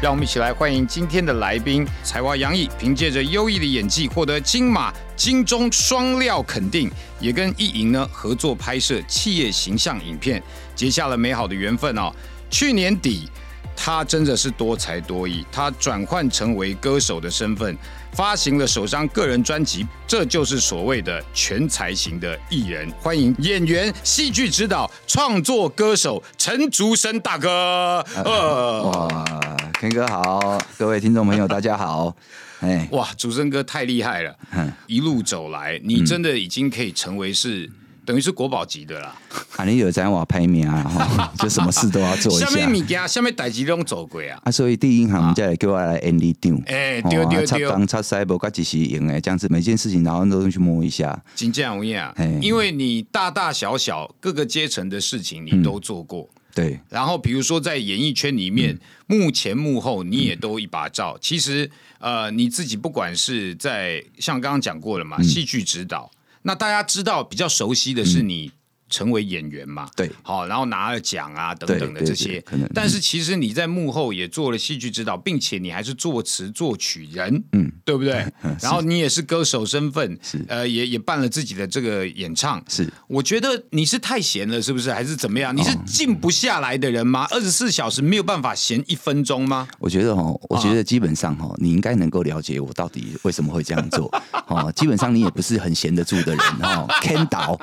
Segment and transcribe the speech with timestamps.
[0.00, 6.88] 让我们一起来欢迎今天的来宾，才华洋溢，凭借着优异的演技获得金马、金钟双料肯定，
[7.18, 10.40] 也跟艺莹呢合作拍摄企业形象影片，
[10.72, 12.12] 结下了美好的缘分哦。
[12.48, 13.28] 去年底，
[13.74, 17.76] 他真的是多才多艺，他转换成为歌手的身份，
[18.12, 22.88] 发行了首张个人专辑，这就是所谓的全才型的艺人。
[23.00, 28.06] 欢迎演员、戏剧指导、创作歌手陈竹生大哥。
[28.24, 29.47] 呃，哇
[29.80, 32.14] ，Ken 哥好，各位听众朋友大家好，
[32.60, 34.36] 哎，哇，竹生哥太厉害了！
[34.52, 37.70] 嗯一路走来，你真的已经可以成为是
[38.04, 39.14] 等于是国宝级的啦。
[39.56, 42.72] 啊，你有在我拍名啊，哈， 就什么事都要做一下面下。
[42.72, 44.40] 物件，下面代志拢走过啊。
[44.44, 56.28] 啊，所以第一银行再来叫我来 Andy 长，哎哦啊插对对对钢插塞无甲及时赢哎，这样子每件事情然后都去摸一下，金匠无厌啊嘿，因为你大大小小各个阶层的事情你都做过。
[56.54, 56.80] 对。
[56.88, 61.16] 然后，比如说在演艺圈里面，幕前幕后你也都一把照。
[61.20, 66.10] 其实，呃，你自己不管是在像刚刚讲过了嘛，戏剧指导，
[66.42, 68.50] 那大家知道比较熟悉的是你
[68.88, 72.68] 成为演员嘛，对好，然后拿了奖啊等等的这些可能。
[72.74, 78.24] 但是其实你在幕后也做了戏剧指导，并且你还是作词作曲人，嗯，对不对？
[78.60, 84.92] 然后你也是歌手身份，是呃，也也办了自己的这个演唱，是我觉得你是太闲了，是不是？
[84.92, 85.54] 还是怎么样？
[85.56, 87.26] 你是哦静不下来的人吗？
[87.30, 89.68] 二十四小时没有办法闲一分钟吗？
[89.78, 94.10] 我觉得哦，我啊觉得基本上哦，你应该能够了解我到底为什么会这样做
[94.46, 94.72] 哦。
[94.74, 97.58] 基本上你也不是很闲得住的人哦， Ken 导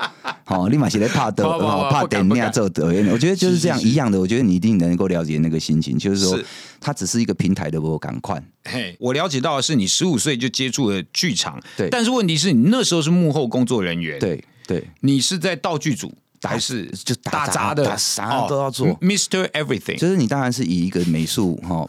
[0.47, 1.43] 哦，立马写在怕的
[1.89, 3.07] 怕等那做导演。
[3.07, 6.45] 我觉得就是这样一样的，我觉得你一定能够了解那个心情，就是说是。
[6.81, 8.39] 它只是一个平台的我赶快。
[8.65, 11.89] 嘿，我了解到的是你十五岁就接触了剧场，对。
[11.89, 18.87] 但是问题是你那时候是幕后工作人员，，对对，你是在道具组还是就打打杂的，打啥都要做。
[18.87, 19.49] 哦，Mr.
[19.51, 21.87] Everything，就是你当然是以一个美术哈。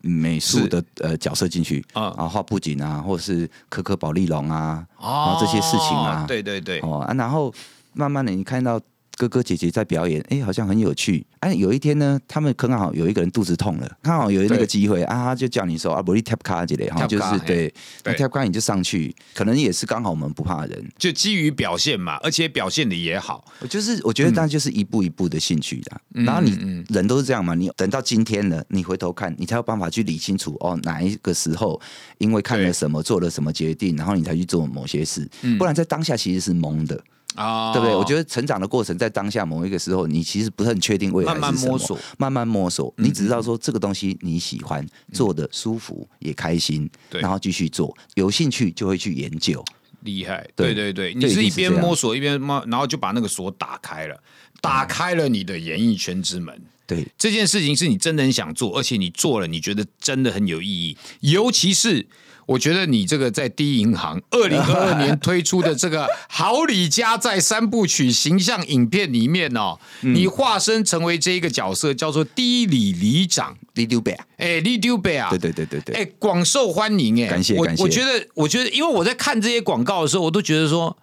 [0.00, 2.04] 美术的呃角色进去啊。
[2.16, 6.24] 啊，画布景啊，或者是可可保利龙啊，哦这些事情啊。
[6.26, 7.52] 对对对，哦啊，然后
[7.92, 8.80] 慢慢的你看到
[9.16, 11.26] 哥哥姐姐在表演，哎，好像很有趣。
[11.40, 17.72] 哎、有一天呢，他们刚好有一个人肚子痛了，刚好有那个机会啊，他就叫你说啊，不你 tap 卡之类，哈就是对
[18.04, 26.00] ，tap 卡你就上去，可能也是刚好我们不怕人，就基于表现嘛，而且表现的也好，我就是我觉得，当然就是一步一步的兴趣啦。
[26.24, 31.80] 然后你嗯人都是这样嘛，你等到今天了，你回头看，你才有办法去理清楚哦，哪一个时候
[32.18, 35.58] 因为看了什么，做了什么决定，然后你才去做某些事，嗯。
[35.58, 37.02] 不然在当下其实是懵的。
[37.34, 37.94] 啊，对不对？
[37.94, 42.92] 我觉得得成长的过程在当下某一个时候，你其实不是很确定未来慢慢是什么摸索，嗯慢慢摸索。
[42.96, 49.64] 你只知道说这个东西你喜欢，做的舒服也开心，对然后继续做，有兴趣就会去研究。
[50.02, 54.16] 厉害，对对对你是一边摸索一边摸，然后就把那个锁打开了，
[54.60, 56.60] 打开了你的演艺圈之门。
[56.86, 60.96] 对，这件事情是你真的很想做，而且你做了，你觉得真的很有意义。
[61.20, 62.06] 尤其是
[62.48, 70.14] 我觉得你这个在第一银行二零二二年推出的这个《好李家在三部曲》形象影片里面哦，嗯。
[70.14, 77.82] 你化身成为这一个角色，叫做第一李里长，李丢贝，哎，李丢贝啊，对对对对对，哎，广受欢迎哎，感谢感谢。
[77.82, 80.96] 我觉得，我觉得，因为我在看这些广告的时候，我都觉得说。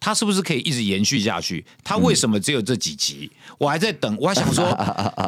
[0.00, 1.64] 他是不是可以一直延续下去？
[1.84, 3.30] 他为什么只有这几集？
[3.58, 4.66] 我还在等，我还想说，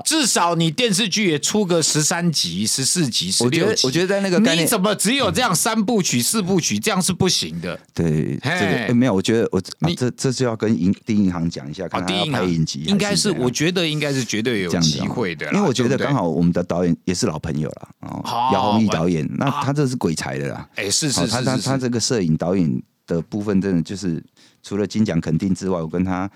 [0.05, 3.83] 至少你电视剧也出个十三集、十四集、十我觉六集。
[3.83, 6.79] 得我觉得在那个你怎么只有这样三部曲、四部曲？
[6.79, 7.79] 这样是不行的。
[7.93, 20.67] 对这个没有，我觉得我这这就要跟银第一银行讲一下，啊，看他要第一行拍影集还，应该是，我觉得应该是绝对有机这样子哦会的，因为我觉得刚好我们的导演也是老朋友了哦好，姚宏毅导演，那啊他这是鬼才的啦。
[20.77, 24.23] 哎，是是是，是他他是是，他这个摄影导演的部分，真的就是
[24.63, 26.31] 除了金奖肯定之外，我跟他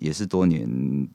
[0.00, 0.68] 也是多年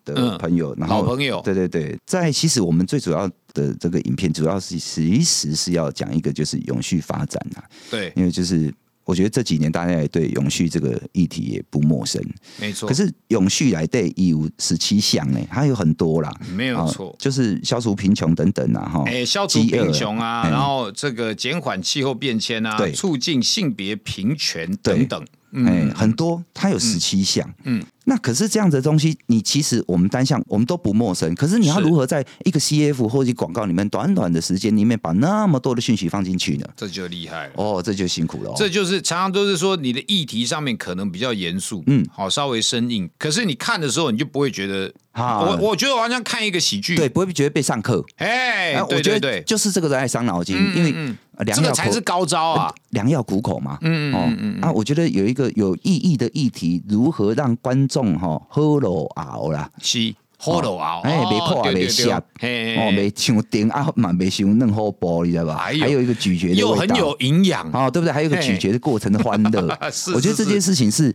[0.06, 0.38] 的嗯。
[0.38, 1.42] 朋友，然后老朋友。
[1.44, 8.74] 对对对，在其实我们最主要的这个影片，主要是其实是要讲一个就是永续发展啊，对，因为就是。
[9.04, 12.22] 我觉得这几年大家也对永续这个议题也不陌生，
[12.60, 12.88] 没错。
[12.88, 20.50] 可是永续来对有十七项呢，它有很多啦，啊没有错，就是消除贫穷等等啊，哈，哎，消除贫穷啊，哎。
[20.50, 25.22] 然后这个减缓气候变迁啊，促进性别平权等等。
[25.54, 27.46] 哎、嗯，很多，它有十七项。
[27.66, 36.68] 嗯嗯，那可是这样子的东西，你其实我们单项我们都不陌生，可是你要如何在一个 CF 或者广告里面短短的时间里面把那么多的讯息放进去呢？
[36.76, 37.54] 这就厉害了。
[37.56, 38.54] 哦，这就辛苦了、哦。
[38.58, 48.04] 这就是常常都是说你的议题上面可能比较严肃，嗯好稍微生硬，可是你看的时候你就不会觉得，啊我我觉得我好像看一个喜剧，对，，不会觉得被上课。
[48.18, 53.78] 哎啊，我觉得就是这个人爱伤脑筋，嗯因为嗯呃良药苦这个才是高招啊，良药苦口嘛。
[53.82, 54.20] 嗯嗯哦。
[54.28, 65.58] 嗯嗯啊，我觉得有一个有意义的议题，如何让观众哈喝了熬啦，是 hold 啊，哎，哦没破啊，对对对没下，嘿哦，没伤丁啊，嘛没伤嫩好薄，你知道吧？
[65.58, 66.62] 还有一个咀嚼的味道。
[66.62, 68.14] 又很有营养，哦，对不对？
[68.14, 68.42] 还有一个嘿。
[68.44, 69.78] 咀嚼的过程的欢乐。
[69.92, 71.14] 是，我觉得这件事情是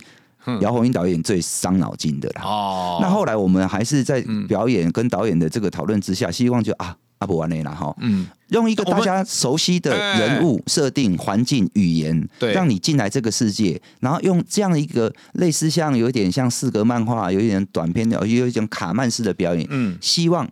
[0.61, 2.41] 姚红英导演最伤脑筋的啦。
[2.43, 12.53] 哦，那后来我们还是在表演跟导演的这个讨论之下，希望就啊阿布完了啦哈，嗯，用一个大家熟悉的人物设定、环境、语言，对。
[12.53, 19.97] 让你进来这个世界，然后用这样一个类似像有一点像四格漫画，有一点短片的，有一种卡曼式的表演，嗯。
[19.99, 20.47] 希望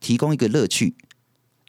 [0.00, 0.94] 提供一个乐趣，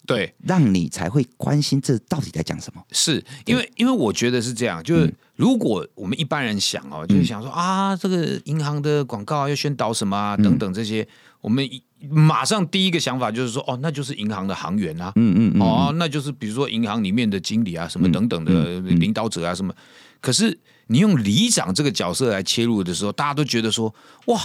[0.08, 2.84] 对，让你才会关心这到底在讲什么。
[2.92, 11.08] 是因为因为我觉得是这样，就是如果我们一般人想哦，就是想说啊，这个银行的广告啊要宣导什么啊等等这些，
[11.40, 19.74] 我们一马上第一个想法就是说，哦，那就是银行的行员啊，嗯嗯嗯，哦，那就是比如说银行里面的经理啊，什么等等的领导者啊，什么。
[20.20, 23.96] 可是你用里长这个角色来切入的时候，大家都觉得说，
[24.26, 24.38] 哇，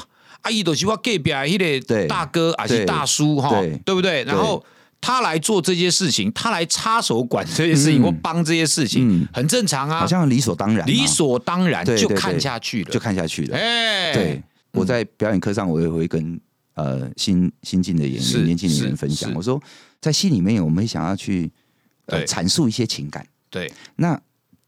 [0.43, 3.77] 阿姨都是我隔壁啊，一对个大哥还是大叔哈，对。
[3.85, 4.23] 对不对？
[4.23, 4.65] 然后。
[5.05, 8.05] 他来做这些事情，他来插手管这些事情、嗯。
[8.05, 9.29] 或帮这些事情，嗯。
[9.35, 13.55] 很正常啊，好像理所当然嘛，理所当然就看下去了，就看下去了。
[13.55, 14.43] 哎，对，
[14.73, 16.41] 我在表演课上，我也会跟
[16.73, 19.63] 呃新新进的演是员、年轻演是员分享，我说
[20.01, 21.51] 在戏里面，我们会想要去
[22.07, 23.27] 呃阐述一些情感。
[23.51, 24.19] 对，那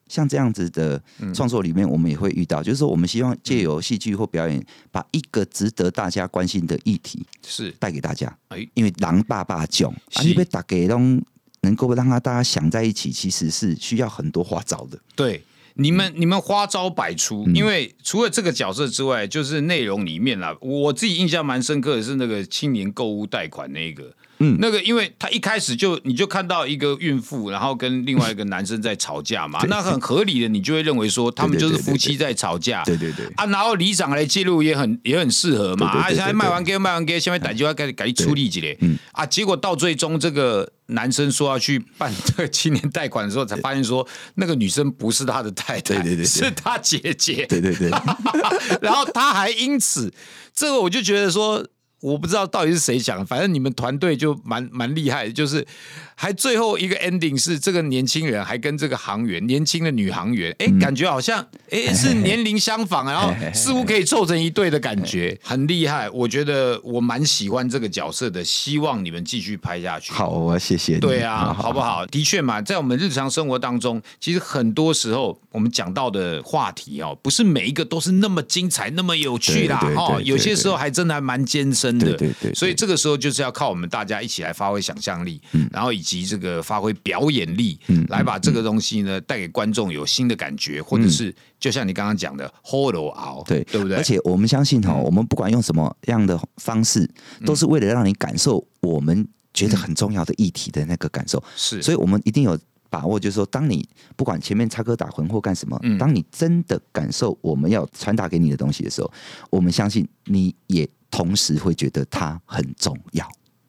[0.09, 1.33] 像这样子的嗯。
[1.35, 8.37] 创作里面，我们也会遇到，就是说，我们希望借由戏剧或表演，把一个值得大家关心的议题是，带给大家。
[8.49, 11.23] 哎，因为狼爸爸囧，你被打给拢
[11.63, 14.99] 能够让他大家想在一起，其实是需要很多花招的。
[15.15, 15.43] 对。
[15.79, 17.55] 你们你们花招百出，嗯。
[17.55, 35.89] 因为除了这个角色之外，就是内容里面啦，我自己印象蛮深刻的是那个青年购物贷款那个，嗯那个因为他一开始就你就看到一个孕妇，然后跟另外一个男生在吵架嘛，那很合理的，你就会认为说他们就是夫妻在吵架，对对对，啊，然后里长来介入也很也很适合嘛。
[35.89, 38.77] 啊，现在卖完给卖完给，下面打就要该该处理几嘞。
[38.81, 47.47] 嗯啊，结果到最终这个男生说要去办这个青年贷款的时候，才发现说那个女生不是他的太太，对对对对是他姐姐。
[47.47, 47.89] 对对对，
[48.83, 50.13] 然后他还因此，
[50.55, 51.67] 这个我就觉得说。
[52.01, 55.67] 我不知道到底是谁讲的，反正你们团队就蛮蛮厉害的，就是
[56.15, 66.09] 还最后一个 ending 是这个年轻人还跟这个航员，年轻的女航员，哎、感觉好像哎 是年龄相仿，然后似乎可以凑成一对的感觉， 很厉害。
[66.11, 70.13] 我觉得我蛮喜欢这个角色的，希望你们继续拍下去。
[70.13, 71.01] 好，我谢谢你。
[71.01, 72.07] 对啊，好不好？
[72.07, 82.07] 的确嘛，在我们日常生活当中，其实很多时候我们讲到的话题哦，不是每一个都是那么精彩、那么有趣啦哦，有些时候还真的还蛮艰深的。
[82.07, 82.55] 对对对对。
[82.55, 85.69] 所以这个时候就是要靠我们大家一起来发挥想象力，嗯。
[85.73, 93.97] 然后以及这个发挥表演力，嗯来把这个东西呢带给观众有新的感觉，或者是就像你刚刚讲的 hold 熬，对对不对？
[93.97, 97.03] 而且我们相信哈，我们不管用什么样的方式，
[97.41, 97.45] 嗯。
[97.45, 101.43] 都是为了让你感受我们觉得很重要的议题的那个感受。
[101.57, 105.99] 是，所以我们一定有把握，就是说，当你不管前面插科打诨或干什么，嗯。
[105.99, 109.11] 当你真的感受我们要传达给你的东西的时候，
[109.51, 113.27] 我们相信你也同时会觉得它很重要。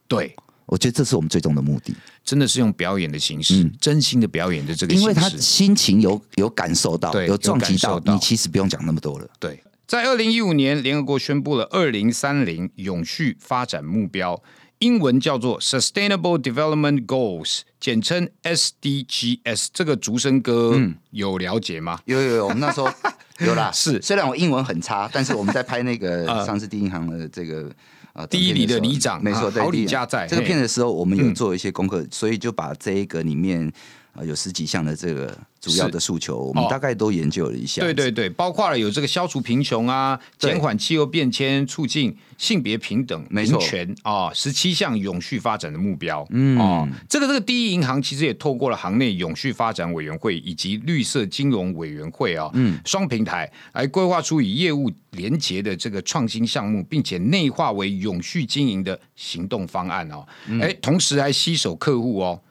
[0.08, 0.36] 对。
[0.66, 9.30] 我觉得这是我们最终的目的，真的是用表演的形式，嗯真心的表演的这个形式，因为他心情有有感受到，有撞击到你其实不用讲那么多了。
[9.40, 14.44] 对，在二零一五年，联合国宣布了二零三零永续发展目标，
[14.80, 19.68] 英文叫做 Sustainable Development Goals，简称 SDGs。
[19.74, 20.80] 这个竹声哥
[21.12, 22.00] 有了解吗？
[22.06, 22.90] 有有有，我们那时候
[23.40, 23.72] 有啦。
[23.72, 27.72] 是虽然我英文很差，但是我们在拍那个 上次第一银行的这个。
[28.14, 33.72] 啊，第一里的里长没错，对李家在这个嘿片的时候，我们有做一些功课，所以就把这一个里面
[34.18, 37.82] 呃有十几项的这个主要的诉求，我们哦大概都研究了一下。
[37.82, 46.26] 对对对，包括了有这个消除贫穷啊，对减缓气候变迁，促进性别平等、平没错权啊，十七项永续发展的目标。
[46.32, 60.26] 嗯哦，这个这个第一银行其实也透过了行内永续发展委员会以及绿色金融委员会啊，嗯，双平台来规划出以业务连结的这个创新项目，并且内化为永续经营的行动方案哦。
[60.62, 62.42] 哎、同时还吸手客户哦。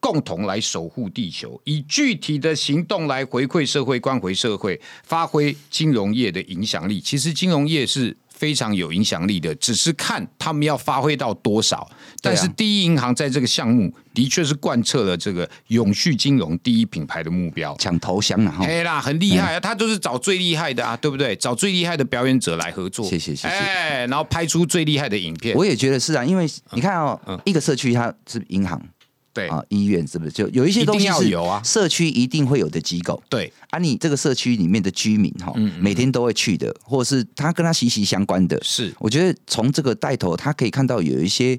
[0.00, 7.00] 共同来守护地球，以具体的行动来回馈社会、关怀社会，发挥金融业的影响力。
[7.00, 11.90] 其实金融业是非常有影响力的，只是看他们要发挥到多少。
[12.22, 17.76] 但是第一银行在这个项目的确是贯彻了这个永续金融第一品牌的目标。
[17.78, 18.64] 抢头香了哈。
[18.64, 19.60] 哎啦，很厉害啊！
[19.60, 21.34] 他就是找最厉害的啊，对不对？
[21.34, 23.04] 找最厉害的表演者来合作。
[23.04, 23.48] 谢谢谢谢。
[23.48, 25.56] 哎，然后拍出最厉害的影片。
[25.56, 28.80] 我也觉得是啊，因为你看哦，一个社区它是银行。
[29.32, 31.62] 对啊，医院是不是就有一些东西是有啊？
[31.62, 38.58] 社区一定会有的机构，对啊，你这个社区里面的居民哈，每天都会去的，或者是他跟他息息相关的。
[38.64, 41.58] 是，我觉得从这个带头，他可以看到有一些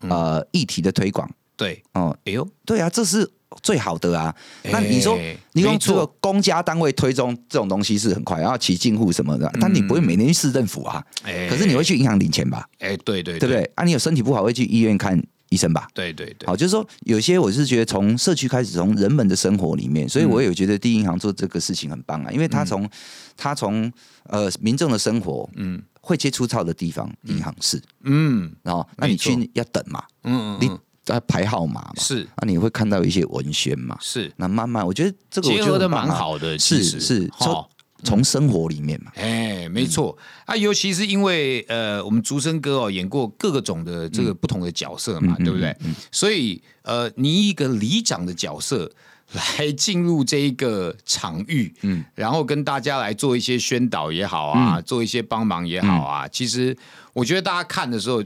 [0.00, 1.28] 呃议题的推广。
[1.56, 3.28] 对哦，哎呦，对啊，这是
[3.62, 4.32] 最好的啊。
[4.64, 5.18] 那你说
[5.52, 11.02] 你用这个公家单位推中这种东西是很快，然后起进户什么的，但你不会每年去市政府啊。
[11.48, 12.68] 可是你会去银行领钱吧？
[12.78, 13.64] 哎，对对，对不对？
[13.74, 15.20] 啊，你有身体不好会去医院看。
[15.48, 22.88] 医生吧，对对对，好，就是说有些我是觉得从社区开始，从人们的生活里面，所以我也觉得第一银行做这个事情很棒啊，因为他从
[23.36, 23.90] 他从
[24.24, 30.70] 呃民众的生活，嗯，会接触到的地方，银行是，嗯，然后那你去要等嘛，嗯，你
[31.04, 37.70] 在排号码嘛，是，那你会看到一些文宣嘛，是，那慢慢我觉得这个结合的蛮好的，是是好。
[38.04, 40.16] 从生活里面嘛，哎，没错。
[40.44, 45.74] 啊，尤其是因为呃，我们竹生哥哦演过各个种的这个不同的角色嘛，对不对？
[46.12, 48.90] 所以呃，你一个里长的角色
[49.32, 56.76] 来进入这一个场域，嗯，然后跟大家来做一些宣导也好啊，做一些帮忙也好啊，其实
[57.12, 58.22] 我觉得大家看的时候，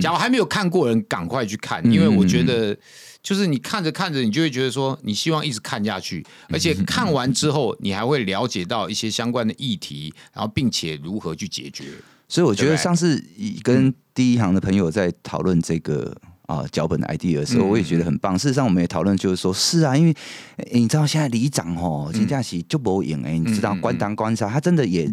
[0.00, 2.76] 假如还没有看过人，赶快去看，因为我觉得。
[3.22, 11.84] 就是你看着看着，你就会觉得说，你希望一直看下去，而且看完之后，你还会了解到一些相关的议题，然后并且如何去解决。
[12.28, 13.22] 所以我觉得上次
[13.62, 16.12] 跟第一行的朋友在讨论这个
[16.46, 18.36] 啊脚本的 idea 的时候，我也觉得很棒。
[18.36, 20.14] 事实上，我们也讨论就是说，是啊，因为
[20.72, 25.08] 你知道现在里长哦，金佳琪就不赢哎，你知道官当官杀，他真的也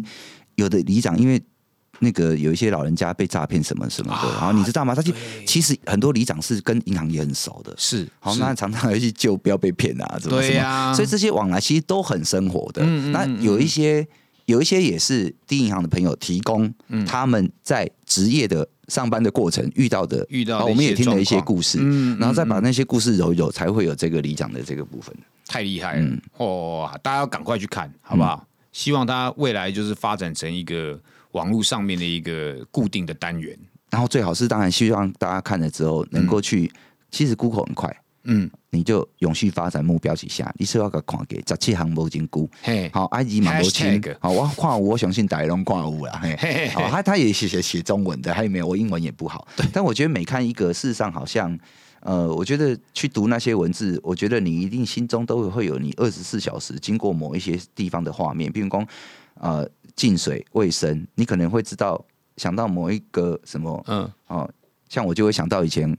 [0.56, 1.40] 有的里长因为。
[2.00, 4.94] 那个有一些老人家被诈骗什么什么的，然后你知道吗？
[4.94, 5.12] 他就
[5.46, 10.94] 其实很多里长是跟银行也很熟的，是好那常常要去救，不要被骗啊，怎么什么？
[10.94, 12.84] 所以这些往来其实都很生活的。
[13.12, 14.06] 那有一些
[14.46, 16.72] 有一些也是第一银行的朋友提供
[17.06, 21.78] 他们在职业的上班的过程遇到的，遇到我们也听了一些故事，
[22.18, 25.14] 然后再把那些故事揉一揉，才会有这个里长的这个部分。
[25.46, 26.88] 太厉害了哦！
[27.02, 28.46] 大家要赶快去看好不好？
[28.72, 31.00] 希望它未来就是发展成一个。
[31.32, 33.56] 网络上面的一个固定的单元，
[33.88, 36.68] 然后最好是当然希望大家看了之后能够去，
[37.12, 48.66] 其实 Google 很快，嗯，你就永续发展目标旗下，你是要个看给十七行无金估，嘿，好埃及马罗清，好我跨我相信大龙跨五啦，嘿，好他他也写写写中文的，还有没有？
[48.66, 51.56] 我英文也不好，对，但我觉得每看一个，事实上好像，
[52.00, 58.86] 呃，我觉得去读那些文字，我觉得你一定心中都会有你二十四小时经过某一些地方的画面，比如说，
[59.34, 59.68] 呃。
[59.96, 62.02] 净水卫生，你可能会知道
[62.38, 64.50] 想到某一个什么，嗯，哦，
[64.88, 65.94] 像我就会想到以前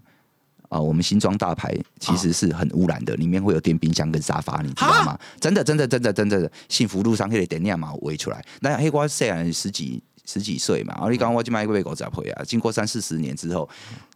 [0.69, 5.19] 啊，我们新装大牌其实是很污染的，里面会有电冰箱跟沙发，你知道吗？
[5.39, 13.69] 真的，真的，真的，真的，幸福路上那个点亮嘛围出来，那黑瓜虽然十几十几岁嘛，然后你刚刚我去买一个狗杂配啊，经过三四十年之后，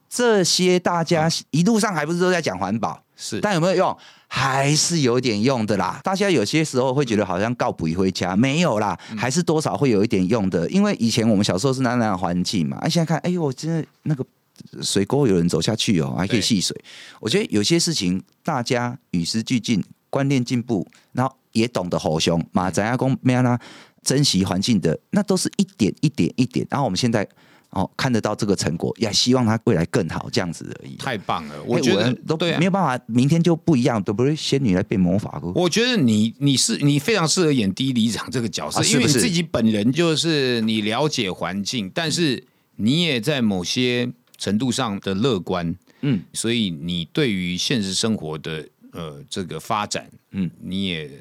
[0.10, 3.04] 这些大家一路上还不是都在讲环保？
[3.18, 3.98] 是，但有没有用？
[4.28, 6.02] 还是有点用的啦。
[6.04, 10.70] 大家有些时候会觉得好像告不回家，没有啦，还是多少会有一点用的。
[10.70, 14.26] 因为以前我们小时候是那样的环境嘛，啊，现在看，哎呦，我真的那个
[14.82, 16.76] 水沟有人走下去哦，还可以戏水。
[17.22, 23.58] 我觉得有些事情大家与时俱进，观念进步，然后也懂得吼熊马仔阿公没有啦，
[24.04, 26.68] 珍惜环境的，那都是一点一点一点。
[26.70, 27.26] 然后我们现在。
[27.76, 30.96] 哦，看得到这个成果，也希望他未来更好，这样子而已。
[30.96, 35.42] 太棒了，我觉得都没有办法，明天就不一样，都不是仙女来变魔法。
[35.54, 42.42] 我觉得你你是你非常适合演第一里长这个角色，因为你自己本人就是你了解环境，但是
[42.78, 51.12] 你也在某些程度上的乐观，嗯，所以你对于现实生活的呃这个发展，嗯，你也。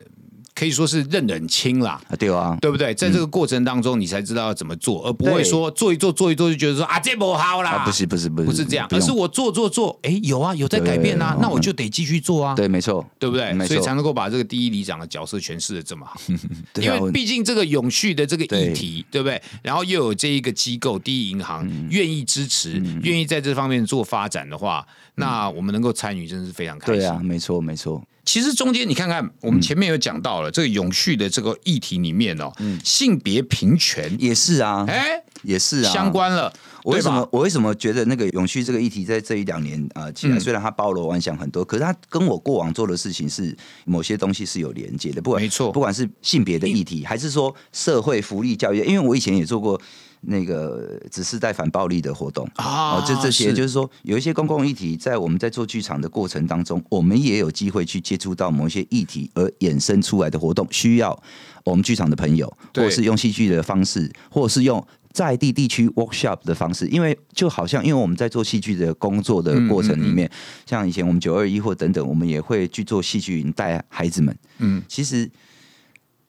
[0.54, 2.94] 可以说是认得很清啦，对啊，对不对？
[2.94, 13.52] 在这个过程当中，你才知道要怎么做，而不会说做一做做一做就觉得说啊这不好啦，不是不是不是不是这样，而是我做做做，哎有啊有在改变啊，那我就得继续做啊，对，没错，对不对？
[13.66, 16.20] 所以才能够把这个第一里长的角色诠释的这么好，
[16.80, 19.20] 因为毕竟这个永续的这个议题，对。
[19.20, 19.42] 不对？
[19.62, 27.00] 然后又有这一个机构第一银行愿意支持，愿意在这方面做发展的话，那我们能够参与，真的是非常开心。
[27.00, 28.02] 对啊，没错没错。
[28.24, 32.52] 其实中间你看看，我们前面有讲到了这个永续的这个议题里面哦，
[32.84, 34.16] 性别平权。
[34.18, 36.52] 也是啊，哎，也是啊，相关了。
[36.82, 45.22] 我为什么我为什么觉得那个永续这个议题在这一两年啊起来，虽然它包罗万象很多，可是它跟我过往做的事情是某些东西是有连接的。
[45.22, 49.80] 不管没错，不管是性别的议题，还是说社会福利教育，因为我以前也做过
[50.20, 61.18] 那个只是在反暴力的活动啊，就这些，就是说有一些公共议题，在我们在做剧场的过程当中，我们也有机会去接触到某一些议题而衍生出来的活动，需要
[61.64, 64.86] 我们剧场的朋友，或者是用戏剧的方式，或者是用。
[65.14, 70.28] 在地地区 workshop 的方式，因为就好像因为我们在做戏剧的工作的过程里面，
[70.66, 74.36] 像以前我们九二一或等等，我们也会去做戏剧营带孩子们。
[74.58, 75.30] 嗯，其实，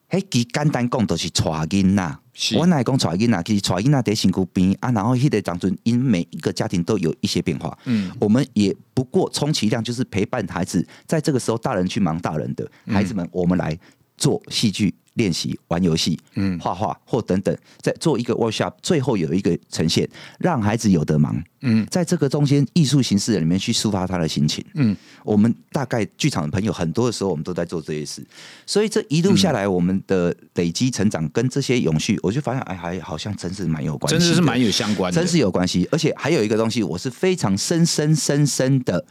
[0.08, 2.20] 嘿，其简单讲都是带囡呐。
[2.54, 7.76] 我奶讲带囡呐，其实带囡呐在辛苦边啊，然后迄个当中，因每一个家庭都有一些变化。
[7.86, 13.76] 嗯，我们也不过充其量就是陪伴孩子，在这个时候，大人去忙大人的，孩子们我们来
[14.16, 14.94] 做戏剧。
[15.16, 20.06] 练习玩游戏，嗯，画画或等等，在做一个 workshop，最后有一个呈现，
[20.38, 24.94] 让孩子有得忙，嗯，在这个中间艺术形式里面去抒发他的心情，嗯，
[25.24, 28.22] 我们大概剧场的朋友很多的时候，我们都在做这些事，
[28.66, 39.02] 所以这一路下来，我们的累积成长跟这些永续，我就发现，哎，还好像真是蛮有关系，真的是蛮有相关，真是有关系，而且还有一个东西，我是非常深深深深的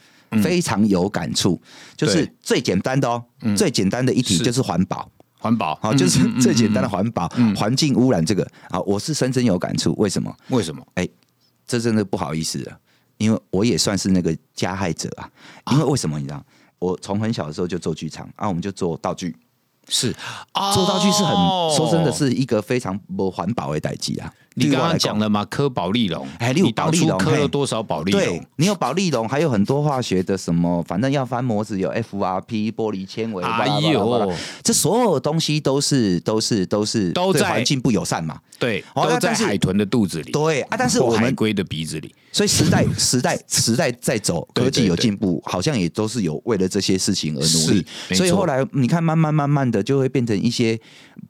[0.43, 1.61] 非常有感触，
[1.95, 3.23] 就是最简单的哦，
[3.55, 5.09] 最简单的一题就是环保。
[5.37, 9.93] 环保好，就是最简单的环保，环境污染这个啊，我是深深有感触。
[9.97, 10.35] 为什么？
[10.49, 10.83] 为什么？
[10.95, 11.07] 哎，
[11.67, 12.79] 这真的不好意思了，
[13.17, 15.29] 因为我也算是那个加害者啊。
[15.71, 16.17] 因为为什么？
[16.17, 16.43] 你知道，
[16.79, 19.35] 我从很小的时候就做剧场啊，我们就做道具，
[19.87, 20.11] 是
[20.73, 21.35] 做道具是很
[21.75, 24.33] 说真的是一个非常不环保的代际啊。
[24.55, 28.21] 你刚刚讲了嘛，科宝利龙，哎，你当初科了多少宝利龙？
[28.21, 34.31] 对，你有宝利龙，还有很多化学的什么，反正要翻模子有 FRP 玻璃纤维，哎呦，
[34.63, 38.39] 这所有东西都是都是都是都在环境不友善嘛？
[38.57, 47.85] 对，都在海豚的肚子里，对啊，但是我们海龟的鼻子里，所以时代 时代时代在走，科技有进步，好像也都是有为了这些事情而努力，
[48.15, 50.79] 所以后来你看，慢慢慢慢的就会变成一些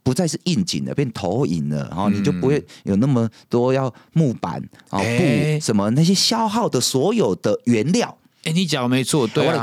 [0.04, 3.15] 不再是应景的，变投影了，然后你就不会有那么
[3.50, 3.94] 多要。
[4.18, 9.62] 木板啊布什么那些消耗的所有的原料，哎，你讲没错，对啊，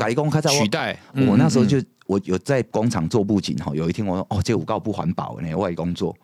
[0.50, 0.98] 取代。
[1.26, 6.14] 我那时候就我有在工厂做布景哈，有一天我说哦，这五告不环保呢，外工作。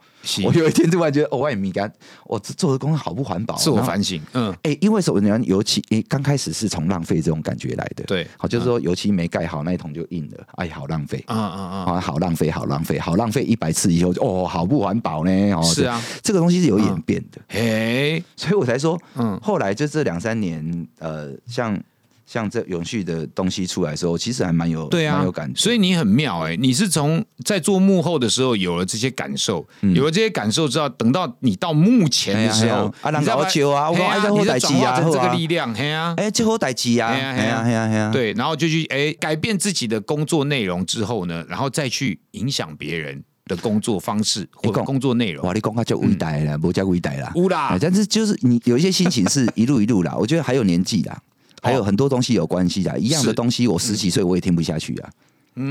[0.45, 1.91] 我有一天突然觉得，哦，外米干，
[2.27, 4.21] 我做的工作好不环保，自我反省。
[4.33, 5.21] 嗯，哎，因为什么？
[5.21, 8.03] 你看油漆，哎，刚开始是从浪费这种感觉来的。
[8.05, 11.25] 对，好，就是说油漆没盖好，那一桶就硬了，哎，好浪费。
[11.29, 15.53] 嗯嗯嗯，啊，好浪费，好浪费，好浪费一百次以后，哦，好不环保呢。
[15.53, 17.41] 哦，是啊，这个东西是有演变的。
[17.51, 21.81] 哎，所以我才说，嗯，后来就这两三年，呃，像。
[22.29, 25.59] 像这永续的东西出来的时候，其实还蛮有对啊，蛮有感觉。
[25.59, 45.47] 所以你很妙哎，你是从在做幕后的时候有了这些感受，有了这些感受之后，等到你到目前的时候，啊，让我救啊，我爱这好代志啊，这个力量，嘿啊，哎，这好代志啊，嘿啊，嘿啊，嘿啊，对，然后就去哎改变自己的工作内容之后呢，然后再去影响别人的工作方式或工作内容。
[45.47, 51.19] 哇，你讲话就伟大了，不叫伟大啦，乌啦，但是就是你有一些心情是一路一路啦，我觉得还有年纪啦。
[51.63, 55.11] 还有很多东西有关系的，一样的东西，我十几岁我也听不下去啊。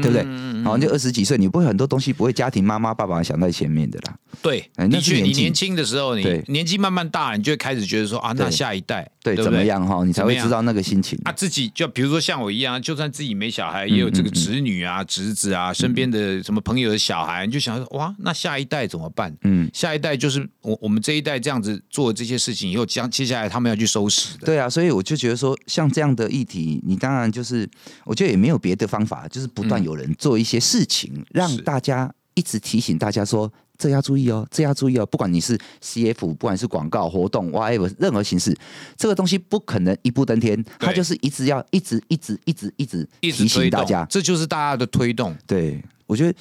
[0.01, 0.23] 对不对？
[0.63, 4.15] 好像就二十几岁，你不会很多东西不会家庭妈妈爸爸想在前面的啦。
[4.41, 11.17] 对，的确，你年轻的时候，你年纪慢慢大，你就会开始觉得说啊，那下一代对怎么样哈，你才会知道那个心情。
[11.23, 19.35] 啊，自己就比如说像我一样，就算自己没小孩，也有这个侄女啊、侄子啊，身边的什么朋友的小孩，你就想说哇，那下一代怎么办？
[19.41, 24.45] 嗯，下一代就是我我们这一代这样子做这些事情以后，将接下来他们要去收拾的。
[24.45, 27.67] 对啊，所以我就觉得说，像这样的议题，你当然就是
[28.05, 30.57] 我觉得也没有别的方法，就是不断有人做一些。
[30.67, 35.05] 事情让大家一直提醒大家说，这要注意哦，这要注意哦。
[35.05, 38.53] 不管你是 CF，不管是广告活动，whatever 任何形式，
[38.97, 45.33] 这个东西不可能一步登天，它就是一直要一直一直一直一直提醒大家，这就是大家的推动。
[45.45, 46.37] 对我觉得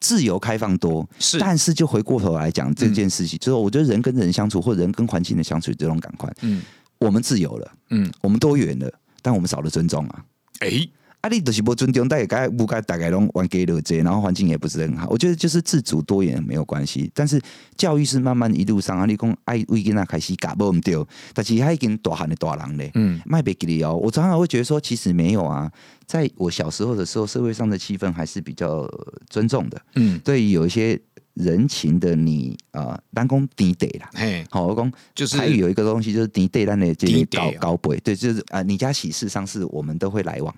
[0.00, 6.60] 自由开放多是，但是就回过头来讲这件事情，就是我觉得人跟人相处或人跟环境的相处这种感快，嗯，
[6.98, 10.24] 我们自由了，嗯，我们多元了，但我们少了尊重啊，
[10.58, 10.88] 哎。
[11.20, 15.08] 啊，你都是不尊重，大概不该大概拢玩给了这，然后环境也不是很好。
[15.10, 17.40] 我觉得就是自主多元没有关系，但是
[17.76, 20.94] 教育是慢慢一路上啊，你讲爱为囡仔开始搞不唔对，
[21.34, 23.96] 但是他已经大汉的大人嘞，嗯，卖别给你哦。
[23.96, 25.68] 我常常会觉得说，其实没有啊，
[26.06, 28.88] 在我小时候的时候，社会上的气氛还是比较
[29.28, 30.96] 尊重的，嗯，对于有一些
[31.34, 40.54] 人情的你啊，单工低得啦，嘿，好，我讲就是还有一个东西就是低得，但的这些高高贵，对，就是啊，你家喜事上是我们都会来往。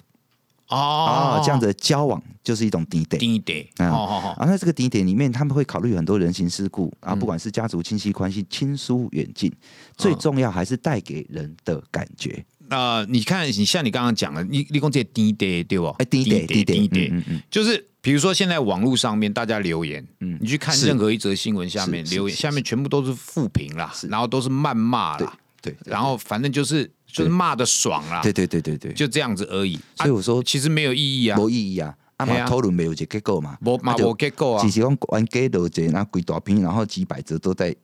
[0.70, 3.18] 哦，这样的交往就是一种低点。
[3.18, 3.66] 低点。
[3.78, 9.52] 啊，啊，那这个低点里面，他们会考虑很多人情世故啊，不管是家族亲戚关系亲疏远近，
[9.96, 12.44] 最重要还是带给人的感觉。
[12.68, 15.87] 呃，你看，你像你刚刚讲的，你你讲这低点对不？
[15.98, 26.88] 哎，低点低点低点，嗯嗯，就是比如说现在网络上面大家留言，嗯，你去看任何一则新闻下面留言，下面全部都是负评啦，然后都是谩骂啦，对，然后反正就是。
[27.12, 29.78] 就是骂的爽啦，对对对对对，就这样子而已。
[29.96, 31.94] 所以我说，其实没有意义啊，没意义啊。
[32.16, 34.62] 啊嘛讨论没有结结构嘛，没没结构啊。
[34.62, 37.74] 只是讲玩 gay 的这那鬼大片，然后几百折都在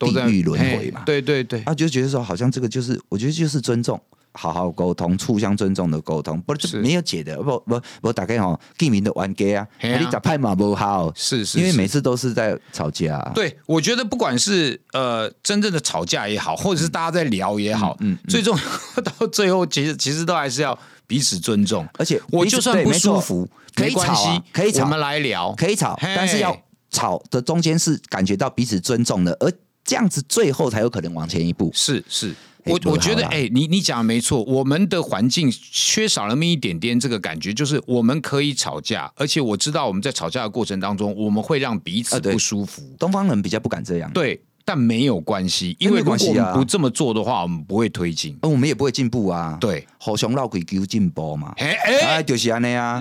[0.00, 1.04] 地狱轮回嘛。
[1.06, 4.00] 对对对，他就觉得说，好像这个就是，我觉得就是尊重。
[4.38, 11.12] 好好沟通，互相尊重的沟通，不是没有解的，不不不，大概哈，见面的玩家啊，你咋拍嘛不好？
[11.16, 13.18] 是是，因为每次都是在吵架。
[13.34, 21.84] 对，我觉得不管是呃真正的吵架也好，或者是大家在聊也好，嗯，最重要到最后，其实其实都还是要彼此尊重。
[21.98, 26.56] 而且我就算不舒服，可以吵，可以吵，我们来聊，可以吵，但是要
[26.90, 29.52] 吵的中间是感觉到彼此尊重的，而
[29.84, 31.72] 这样子最后才有可能往前一步。
[31.74, 32.32] 是是。
[32.64, 42.82] 我我觉得，哎，你你讲的没错，我们的环境缺少了那么一点点这个感觉，就是我们可以吵架，而且我知道我们在吵架的过程当中，我们会让彼此不舒服。
[42.98, 49.56] 东方人比较不敢这样，对，但没有关系，因为如果我们不这么做的话，我们不会推进，我们也不会进步啊。
[49.60, 52.98] 对，互相闹鬼求进步嘛，哎，就是安尼啊，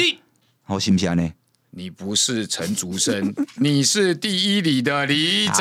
[0.64, 1.32] 好，是不是安尼？
[1.78, 5.58] 你不是陈竹生， 你是第一里的里长。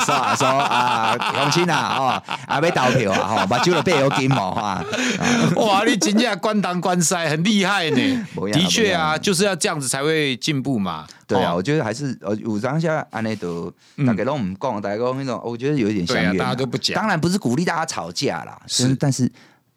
[0.00, 1.96] 说啊说啊，恭喜啊！
[1.96, 3.36] 哦，还没投票啊！
[3.36, 4.84] 哈，把酒了背有金毛哈。
[5.54, 8.26] 哇，你真正官当官塞，很厉害呢。
[8.52, 11.06] 的确啊，就是要这样子才会进步嘛。
[11.28, 13.72] 对啊，我觉得还是呃，五张下安内都
[14.04, 16.36] 大概都唔讲，大家讲那种，我觉得有一点相远。
[16.36, 19.30] 大家都不讲，当然不是鼓励大家吵架啦，是，但是。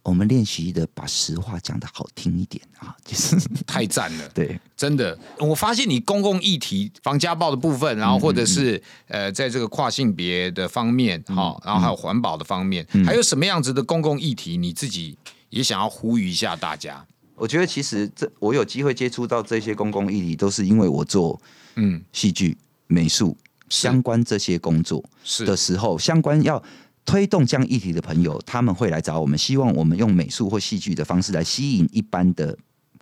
[0.07, 3.35] 我们练习的把实话讲的好听一点啊，就是
[3.67, 4.29] 太赞了。
[4.33, 15.17] 对，真的，我发现你公共议题防家暴的部分，然后或者是呃，在这个跨性别的方面，哈，然后还有环保的方面，还有什么样子的公共议题，你自己
[15.49, 17.05] 也想要呼吁一下大家？
[17.35, 21.41] 我觉得其实这我有机会接触到这些公共议题，都是因为我做
[21.75, 22.01] 嗯。
[22.13, 23.35] 戏剧、美术
[23.67, 25.03] 相关这些工作
[25.45, 26.63] 的时候，相关要。
[27.07, 32.55] 推动这样议题的朋友，他们会来找我们，希望我们用美术或戏剧的方式来吸引一般的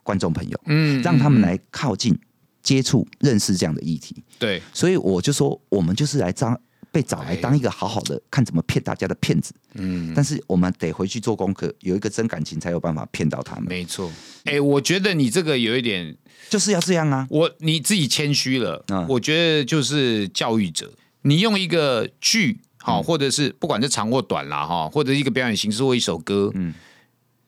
[0.04, 2.15] 观众朋友，嗯，让他们来靠近、
[2.62, 4.24] 接触、认识这样的议题。
[4.38, 6.56] 对，所以我就说，我们就是来当
[6.91, 9.52] 被找来当一个好好的看怎么骗大家的骗子。
[9.74, 13.65] 嗯，但是我们得回去做功课，有一个真感情才有办法骗到他们。
[13.68, 14.12] 没错，
[14.44, 16.15] 哎，我觉得你这个有一点
[16.48, 17.26] 就是要这样啊。
[17.32, 22.60] 我你自己谦虚了，嗯我觉得就是教育者，你用一个剧。
[22.86, 26.71] 好，或者是不管是长或短啦，哈，或者一个表演形式或一首歌，嗯，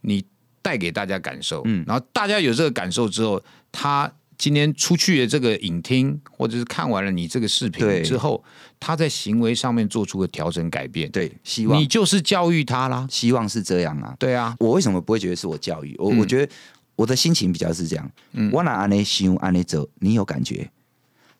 [0.02, 0.26] 你
[0.64, 3.40] 带给大家感受，嗯，然后大家有这个感受之后，
[3.72, 8.44] 他今天出去的这个影厅，或者是看完了你这个视频之后，
[8.80, 11.80] 他在行为上面做出个调整改变，对，希望。
[11.80, 15.96] 你就是教育他啦，希望是这样啊，对啊，我为什么不会觉得是我教育？
[16.00, 16.52] 我我觉得
[16.96, 20.70] 我的心情比较是这样，嗯，我拿安内修安内走，你有感觉，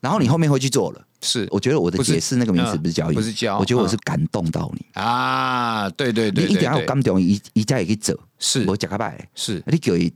[0.00, 1.04] 然后你后面会去做了。
[1.20, 4.86] 是，我觉得我的解释那个名词不是交易，不是教，我觉得我是感动到你。
[4.92, 5.90] 啊！
[5.90, 8.64] 对对对，你一定要感动，一一家也可以走，是。
[8.68, 9.60] 我讲个拜，是。
[9.66, 10.12] 你给一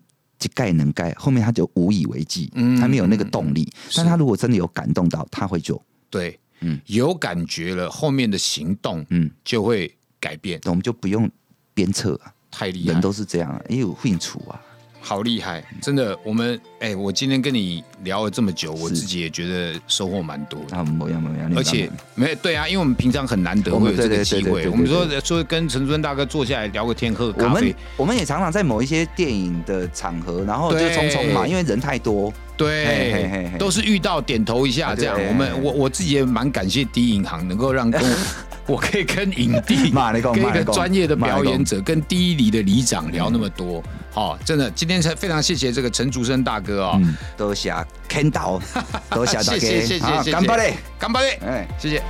[0.54, 3.68] 盖能盖，后面他就无以为继，他没有那个动力。
[3.96, 11.28] 但他如果真的有感动到，他会做，对，嗯，有感觉了，后面的行动，嗯，就会改变，我们就不用
[11.74, 14.60] 鞭策啊，太厉害，人都是这样，因为有会处啊。
[15.04, 16.16] 好厉害，真的！
[16.22, 20.60] 我们哎，我今天跟你聊了这么久，我自己也觉得收获蛮多。
[20.70, 24.68] 啊，没有没有，而且没对啊，因为我们平常很难得会有这个机会。
[24.68, 27.60] 我们说说跟陈尊大哥坐下来聊个天，喝咖啡。
[27.60, 32.32] 我们我们也常常在某一些电影的场合，然后就匆匆嘛，因为人太多。
[32.56, 35.18] 对，都是遇到点头一下这样。
[35.28, 38.00] 我们我我自己也蛮感谢第一银行能够让跟
[38.66, 43.82] 我 可以跟影帝、跟一个专业的表演者、跟第一里的里长聊那么多。
[44.12, 47.00] 好，真的，今天才非常谢谢这个陈竹生大哥哦，
[47.36, 47.74] 多谢
[48.06, 48.60] 看到，
[49.10, 52.02] 多谢大家，谢谢谢谢谢谢，干巴嘞，干巴嘞，哎，谢谢。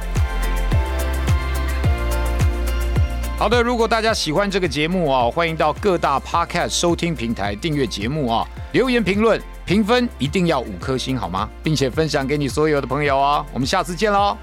[3.38, 9.40] 好的，如果大家喜欢这个节目啊，欢迎到各大 Podcast 收听平台订阅节目啊，留言评论。
[9.64, 11.48] 评分一定要五颗星好吗？
[11.62, 13.46] 并且分享给你所有的朋友哦。
[13.52, 14.36] 我们下次见喽！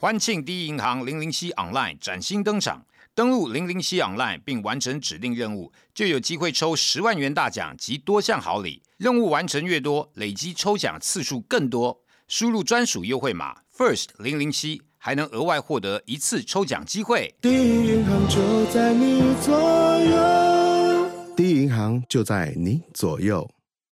[0.00, 8.80] 欢庆第一银行零零七 Online 崭新登场，登录零零七 Online 并完成指定任务，就有机会抽十万元大奖及多项好礼。
[8.96, 12.00] 任务完成越多，累积抽奖次数更多。
[12.28, 13.56] 输入专属优惠码。
[13.76, 17.34] First 零零七，还能额外获得一次抽奖机会。
[17.40, 19.52] 第一银行就在你左
[20.04, 23.50] 右，第一银行就在你左右。